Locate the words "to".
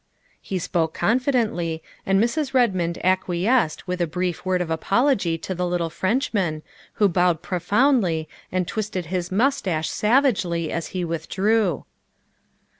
5.37-5.53